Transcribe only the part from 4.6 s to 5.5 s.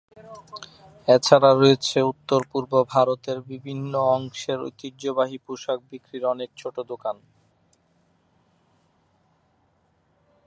ঐতিহ্যবাহী